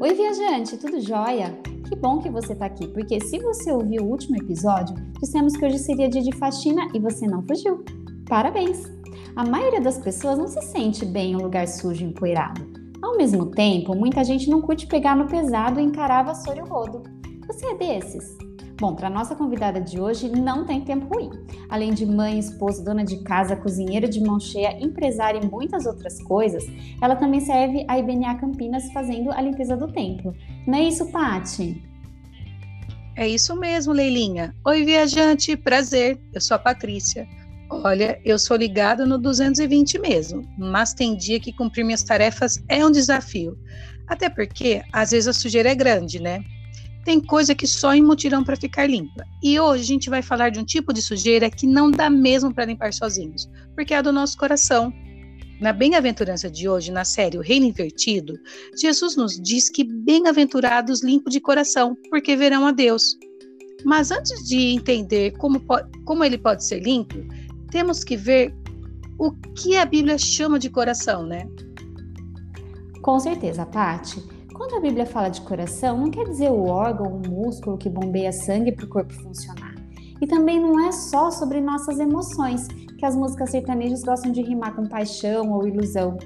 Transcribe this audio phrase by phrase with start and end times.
[0.00, 1.58] Oi, viajante, tudo jóia?
[1.88, 5.66] Que bom que você está aqui, porque se você ouviu o último episódio, dissemos que
[5.66, 7.84] hoje seria dia de faxina e você não fugiu.
[8.28, 8.84] Parabéns!
[9.34, 12.64] A maioria das pessoas não se sente bem em um lugar sujo e empoeirado.
[13.02, 16.62] Ao mesmo tempo, muita gente não curte pegar no pesado e encarar a vassoura e
[16.62, 17.02] o rodo.
[17.48, 18.38] Você é desses?
[18.80, 21.30] Bom, para nossa convidada de hoje, não tem tempo ruim.
[21.68, 26.22] Além de mãe, esposa, dona de casa, cozinheira de mão cheia, empresária e muitas outras
[26.22, 26.64] coisas,
[27.02, 30.32] ela também serve a IBNA Campinas fazendo a limpeza do templo.
[30.64, 31.82] Não é isso, Pati?
[33.16, 34.54] É isso mesmo, Leilinha.
[34.64, 36.20] Oi, viajante, prazer.
[36.32, 37.26] Eu sou a Patrícia.
[37.68, 42.86] Olha, eu sou ligada no 220 mesmo, mas tem dia que cumprir minhas tarefas é
[42.86, 43.58] um desafio.
[44.06, 46.44] Até porque, às vezes, a sujeira é grande, né?
[47.04, 49.24] Tem coisa que só em mutirão para ficar limpa.
[49.42, 52.52] E hoje a gente vai falar de um tipo de sujeira que não dá mesmo
[52.52, 54.92] para limpar sozinhos, porque é do nosso coração.
[55.60, 58.34] Na bem-aventurança de hoje, na série O Reino Invertido,
[58.80, 63.16] Jesus nos diz que bem-aventurados limpos de coração, porque verão a Deus.
[63.84, 65.60] Mas antes de entender como,
[66.04, 67.16] como ele pode ser limpo,
[67.70, 68.54] temos que ver
[69.18, 71.48] o que a Bíblia chama de coração, né?
[73.02, 74.37] Com certeza, Paty.
[74.58, 78.32] Quando a Bíblia fala de coração, não quer dizer o órgão, o músculo que bombeia
[78.32, 79.76] sangue para o corpo funcionar.
[80.20, 82.66] E também não é só sobre nossas emoções,
[82.98, 86.18] que as músicas sertanejas gostam de rimar com paixão ou ilusão.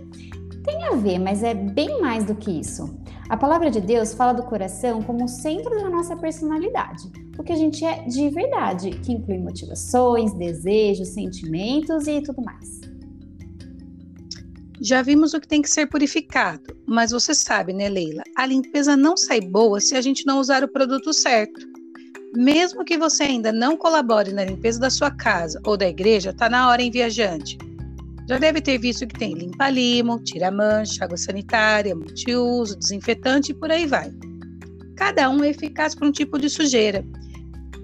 [0.64, 2.98] Tem a ver, mas é bem mais do que isso.
[3.28, 7.52] A palavra de Deus fala do coração como o centro da nossa personalidade, o que
[7.52, 12.91] a gente é de verdade, que inclui motivações, desejos, sentimentos e tudo mais.
[14.84, 18.24] Já vimos o que tem que ser purificado, mas você sabe, né, Leila?
[18.36, 21.60] A limpeza não sai boa se a gente não usar o produto certo.
[22.34, 26.50] Mesmo que você ainda não colabore na limpeza da sua casa ou da igreja, tá
[26.50, 27.56] na hora em viajante.
[28.28, 33.86] Já deve ter visto que tem limpa-limo, tira-mancha, água sanitária, multiuso, desinfetante e por aí
[33.86, 34.10] vai.
[34.96, 37.06] Cada um é eficaz para um tipo de sujeira.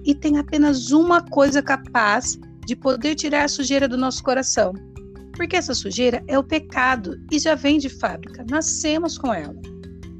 [0.03, 4.73] E tem apenas uma coisa capaz de poder tirar a sujeira do nosso coração,
[5.39, 9.55] porque essa sujeira é o pecado e já vem de fábrica, nascemos com ela.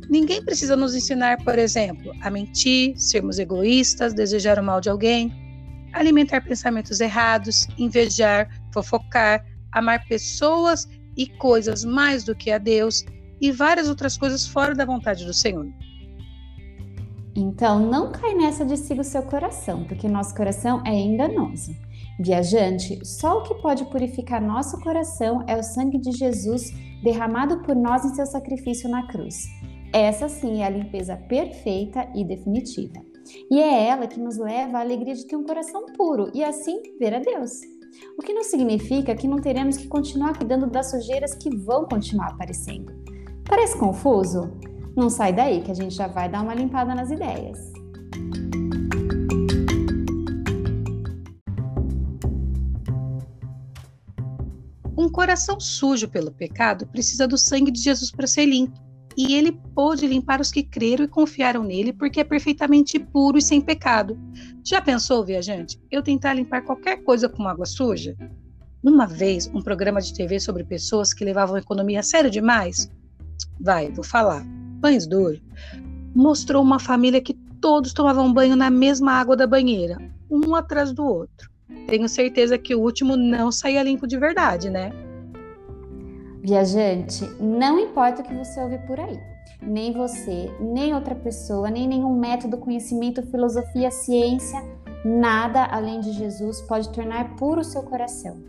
[0.10, 5.30] Ninguém precisa nos ensinar, por exemplo, a mentir, sermos egoístas, desejar o mal de alguém,
[5.92, 10.88] alimentar pensamentos errados, invejar, fofocar, amar pessoas
[11.18, 13.04] e coisas mais do que a Deus
[13.42, 15.68] e várias outras coisas fora da vontade do Senhor.
[17.36, 21.76] Então, não cai nessa de siga o seu coração, porque nosso coração é enganoso.
[22.20, 26.70] Viajante, só o que pode purificar nosso coração é o sangue de Jesus
[27.02, 29.48] derramado por nós em seu sacrifício na cruz.
[29.94, 33.02] Essa sim é a limpeza perfeita e definitiva.
[33.50, 36.82] E é ela que nos leva à alegria de ter um coração puro e assim
[37.00, 37.52] ver a Deus.
[38.18, 42.32] O que não significa que não teremos que continuar cuidando das sujeiras que vão continuar
[42.32, 42.94] aparecendo.
[43.48, 44.52] Parece confuso?
[44.94, 47.58] Não sai daí que a gente já vai dar uma limpada nas ideias.
[55.20, 58.80] Coração sujo pelo pecado precisa do sangue de Jesus para ser limpo.
[59.18, 63.42] E ele pôde limpar os que creram e confiaram nele, porque é perfeitamente puro e
[63.42, 64.18] sem pecado.
[64.64, 68.16] Já pensou, viajante, eu tentar limpar qualquer coisa com água suja?
[68.82, 72.90] Uma vez, um programa de TV sobre pessoas que levavam a economia a sério demais?
[73.60, 74.46] Vai, vou falar.
[74.82, 75.42] Pães Duro
[76.16, 79.98] mostrou uma família que todos tomavam banho na mesma água da banheira,
[80.32, 81.50] um atrás do outro
[81.90, 84.92] tenho certeza que o último não saía limpo de verdade, né?
[86.42, 89.20] Viajante, não importa o que você ouve por aí.
[89.62, 94.64] Nem você, nem outra pessoa, nem nenhum método, conhecimento, filosofia, ciência,
[95.04, 98.42] nada além de Jesus pode tornar puro o seu coração.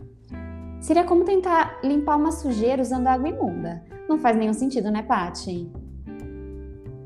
[0.79, 3.83] Seria como tentar limpar uma sujeira usando água imunda.
[4.07, 5.69] Não faz nenhum sentido, né, Paty?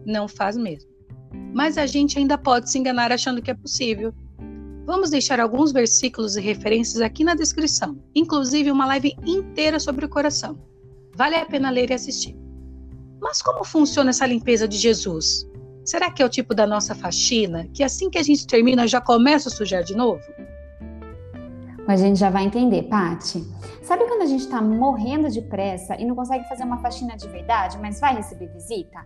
[0.05, 0.89] Não faz mesmo.
[1.53, 4.13] Mas a gente ainda pode se enganar achando que é possível.
[4.85, 10.09] Vamos deixar alguns versículos e referências aqui na descrição, inclusive uma live inteira sobre o
[10.09, 10.59] coração.
[11.15, 12.35] Vale a pena ler e assistir.
[13.21, 15.47] Mas como funciona essa limpeza de Jesus?
[15.85, 18.99] Será que é o tipo da nossa faxina, que assim que a gente termina já
[18.99, 20.21] começa a sujar de novo?
[21.87, 23.43] A gente já vai entender, Pati.
[23.83, 27.27] Sabe quando a gente está morrendo de pressa e não consegue fazer uma faxina de
[27.27, 29.05] verdade, mas vai receber visita?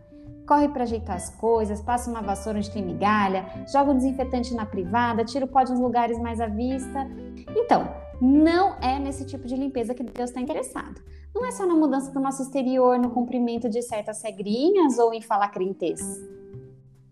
[0.49, 4.65] corre para ajeitar as coisas, passa uma vassoura onde tem migalha, joga um desinfetante na
[4.65, 7.07] privada, tira o pó de uns lugares mais à vista.
[7.55, 7.87] Então,
[8.19, 10.99] não é nesse tipo de limpeza que Deus está interessado.
[11.35, 15.21] Não é só na mudança do nosso exterior, no cumprimento de certas regrinhas ou em
[15.21, 16.01] falar crentez.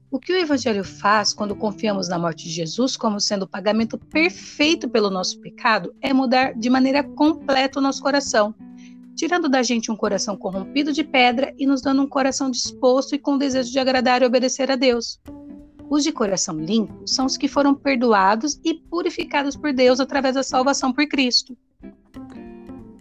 [0.09, 3.98] O que o Evangelho faz quando confiamos na morte de Jesus como sendo o pagamento
[3.98, 8.56] perfeito pelo nosso pecado é mudar de maneira completa o nosso coração.
[9.18, 13.19] tirando da gente um coração corrompido de pedra e nos dando um coração disposto e
[13.19, 15.19] com desejo de agradar e obedecer a Deus.
[15.89, 20.44] Os de coração limpo são os que foram perdoados e purificados por Deus através da
[20.44, 21.57] salvação por Cristo.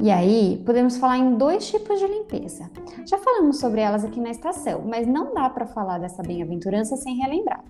[0.06, 2.70] E aí, podemos falar em dois tipos de limpeza.
[3.04, 7.16] Já falamos sobre elas aqui na estação, mas não dá para falar dessa bem-aventurança sem
[7.16, 7.64] relembrar.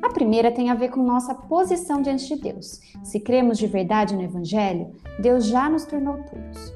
[0.00, 2.80] A primeira tem a ver com nossa posição diante de Deus.
[3.02, 6.72] Se cremos de verdade no Evangelho, Deus já nos tornou puros.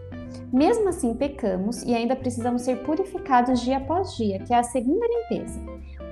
[0.53, 5.07] Mesmo assim, pecamos e ainda precisamos ser purificados dia após dia, que é a segunda
[5.07, 5.59] limpeza.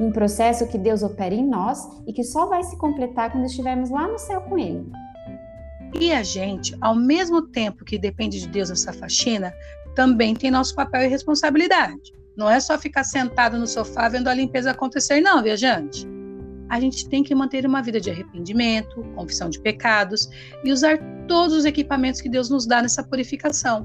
[0.00, 3.90] Um processo que Deus opera em nós e que só vai se completar quando estivermos
[3.90, 4.90] lá no céu com Ele.
[5.94, 9.52] E a gente, ao mesmo tempo que depende de Deus nessa faxina,
[9.94, 12.12] também tem nosso papel e responsabilidade.
[12.36, 16.06] Não é só ficar sentado no sofá vendo a limpeza acontecer, não, viajante.
[16.68, 20.28] A gente tem que manter uma vida de arrependimento, confissão de pecados
[20.62, 23.84] e usar todos os equipamentos que Deus nos dá nessa purificação.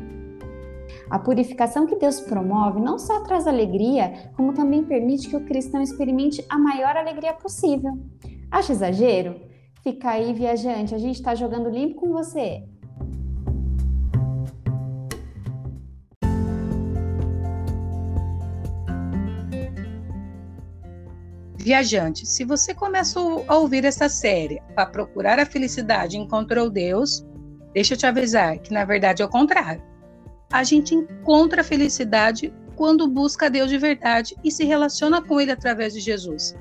[1.09, 5.81] A purificação que Deus promove não só traz alegria, como também permite que o cristão
[5.81, 7.99] experimente a maior alegria possível.
[8.49, 9.50] Acha exagero?
[9.83, 12.63] Fica aí, viajante, a gente está jogando limpo com você.
[21.57, 27.25] Viajante, se você começou a ouvir essa série para procurar a felicidade e encontrou Deus,
[27.73, 29.81] deixa eu te avisar que na verdade é o contrário.
[30.51, 35.51] A gente encontra a felicidade quando busca Deus de verdade e se relaciona com Ele
[35.51, 36.55] através de Jesus.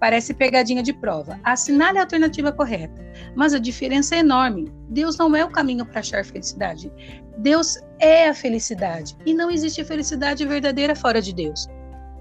[0.00, 1.38] Parece pegadinha de prova.
[1.44, 3.00] Assinale a alternativa correta.
[3.36, 4.72] Mas a diferença é enorme.
[4.88, 6.90] Deus não é o caminho para achar felicidade.
[7.36, 9.14] Deus é a felicidade.
[9.26, 11.68] E não existe felicidade verdadeira fora de Deus.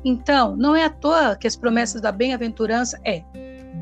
[0.03, 3.23] Então, não é à toa que as promessas da bem-aventurança é: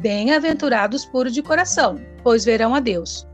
[0.01, 3.27] bem-aventurados puros de coração, pois verão a Deus.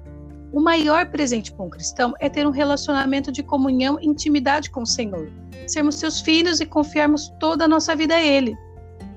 [0.51, 4.83] O maior presente para um cristão é ter um relacionamento de comunhão e intimidade com
[4.83, 5.31] o Senhor,
[5.65, 8.55] sermos seus filhos e confiarmos toda a nossa vida a Ele.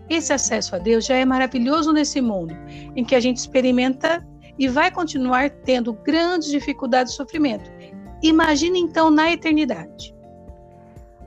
[0.09, 2.55] Esse acesso a Deus já é maravilhoso nesse mundo,
[2.95, 4.27] em que a gente experimenta
[4.59, 7.71] e vai continuar tendo grandes dificuldades e sofrimento.
[8.23, 10.16] Imagine então na eternidade.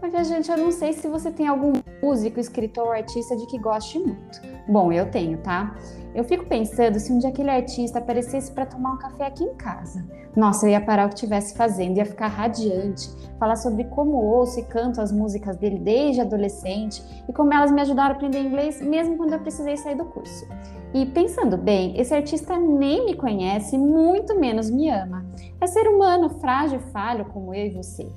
[0.01, 3.59] Mas, viajante, eu não sei se você tem algum músico, escritor ou artista de que
[3.59, 4.41] goste muito.
[4.67, 5.75] Bom, eu tenho, tá?
[6.15, 9.55] Eu fico pensando se um dia aquele artista aparecesse para tomar um café aqui em
[9.55, 10.03] casa.
[10.35, 14.59] Nossa, eu ia parar o que estivesse fazendo, ia ficar radiante, falar sobre como ouço
[14.59, 18.81] e canto as músicas dele desde adolescente e como elas me ajudaram a aprender inglês
[18.81, 20.47] mesmo quando eu precisei sair do curso.
[20.93, 25.25] E pensando bem, esse artista nem me conhece, muito menos me ama.
[25.61, 28.07] É ser humano, frágil falho como eu e você.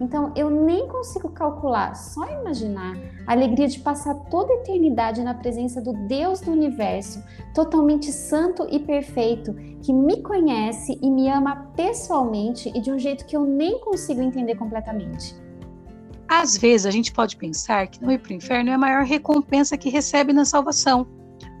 [0.00, 5.34] Então eu nem consigo calcular, só imaginar a alegria de passar toda a eternidade na
[5.34, 7.22] presença do Deus do universo,
[7.54, 13.26] totalmente santo e perfeito, que me conhece e me ama pessoalmente e de um jeito
[13.26, 15.36] que eu nem consigo entender completamente.
[16.26, 19.04] Às vezes a gente pode pensar que não ir para o inferno é a maior
[19.04, 21.06] recompensa que recebe na salvação,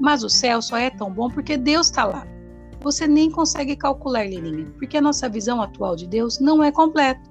[0.00, 2.26] mas o céu só é tão bom porque Deus está lá.
[2.80, 7.29] Você nem consegue calcular, Lilinha, porque a nossa visão atual de Deus não é completa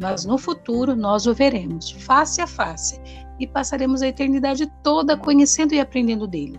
[0.00, 2.98] mas no futuro nós o veremos face a face
[3.38, 6.58] e passaremos a eternidade toda conhecendo e aprendendo dele.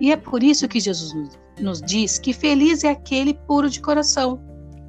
[0.00, 4.40] E é por isso que Jesus nos diz que feliz é aquele puro de coração,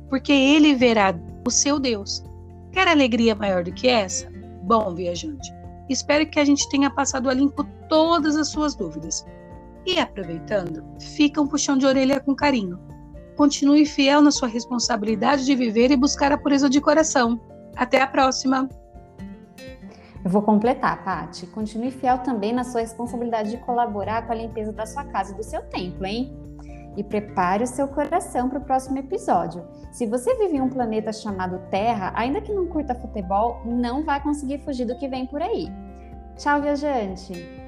[0.09, 1.13] porque ele verá
[1.45, 2.23] o seu Deus.
[2.71, 4.29] Quer alegria maior do que essa?
[4.63, 5.49] Bom, viajante,
[5.89, 9.25] espero que a gente tenha passado a limpo todas as suas dúvidas.
[9.85, 12.77] E aproveitando, fica um puxão de orelha com carinho.
[13.37, 17.39] Continue fiel na sua responsabilidade de viver e buscar a pureza de coração.
[17.77, 18.67] Até a próxima!
[20.25, 21.45] Eu vou completar, Pati.
[21.47, 25.37] Continue fiel também na sua responsabilidade de colaborar com a limpeza da sua casa e
[25.37, 26.35] do seu templo, hein?
[26.97, 29.63] E prepare o seu coração para o próximo episódio.
[29.91, 34.21] Se você vive em um planeta chamado Terra, ainda que não curta futebol, não vai
[34.21, 35.71] conseguir fugir do que vem por aí.
[36.35, 37.66] Tchau, viajante!